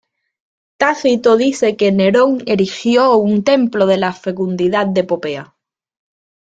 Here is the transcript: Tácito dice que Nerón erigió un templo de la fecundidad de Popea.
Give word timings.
Tácito 0.77 1.37
dice 1.37 1.77
que 1.77 1.91
Nerón 1.91 2.41
erigió 2.47 3.17
un 3.17 3.43
templo 3.43 3.85
de 3.85 3.97
la 3.97 4.13
fecundidad 4.13 4.87
de 4.87 5.03
Popea. 5.03 5.55